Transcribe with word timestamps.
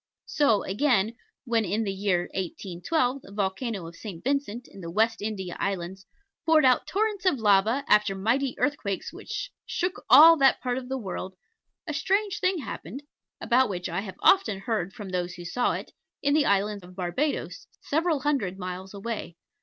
So, 0.25 0.63
again, 0.63 1.15
when 1.45 1.63
in 1.63 1.83
the 1.83 1.93
year 1.93 2.21
1812 2.33 3.21
the 3.21 3.31
volcano 3.31 3.85
of 3.85 3.95
St. 3.95 4.23
Vincent, 4.23 4.67
in 4.67 4.81
the 4.81 4.89
West 4.89 5.21
India 5.21 5.55
Islands, 5.59 6.07
poured 6.43 6.65
out 6.65 6.87
torrents 6.87 7.23
of 7.27 7.37
lava, 7.37 7.83
after 7.87 8.15
mighty 8.15 8.57
earthquakes 8.57 9.13
which 9.13 9.51
shook 9.63 10.03
all 10.09 10.37
that 10.37 10.59
part 10.59 10.79
of 10.79 10.89
the 10.89 10.97
world, 10.97 11.35
a 11.85 11.93
strange 11.93 12.39
thing 12.39 12.57
happened 12.61 13.03
(about 13.39 13.69
which 13.69 13.87
I 13.87 13.99
have 14.01 14.15
often 14.21 14.61
heard 14.61 14.91
from 14.91 15.09
those 15.09 15.35
who 15.35 15.45
saw 15.45 15.73
it) 15.73 15.91
in 16.23 16.33
the 16.33 16.47
island 16.47 16.83
of 16.83 16.95
Barbados, 16.95 17.67
several 17.81 18.21
hundred 18.21 18.57
miles 18.57 18.95
away. 18.95 19.37